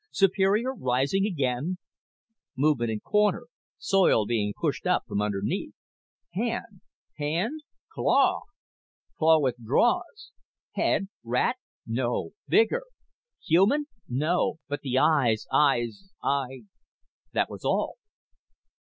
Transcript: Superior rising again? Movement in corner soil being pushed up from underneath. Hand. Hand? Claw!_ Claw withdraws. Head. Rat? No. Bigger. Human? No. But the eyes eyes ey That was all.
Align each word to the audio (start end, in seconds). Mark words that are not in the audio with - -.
Superior 0.09 0.73
rising 0.73 1.27
again? 1.27 1.77
Movement 2.57 2.89
in 2.89 3.01
corner 3.01 3.45
soil 3.77 4.25
being 4.25 4.51
pushed 4.59 4.87
up 4.87 5.03
from 5.07 5.21
underneath. 5.21 5.75
Hand. 6.33 6.81
Hand? 7.19 7.61
Claw!_ 7.95 8.41
Claw 9.19 9.37
withdraws. 9.39 10.31
Head. 10.73 11.07
Rat? 11.23 11.57
No. 11.85 12.31
Bigger. 12.47 12.81
Human? 13.45 13.85
No. 14.09 14.55
But 14.67 14.81
the 14.81 14.97
eyes 14.97 15.45
eyes 15.53 16.11
ey 16.25 16.63
That 17.33 17.47
was 17.51 17.63
all. 17.63 17.97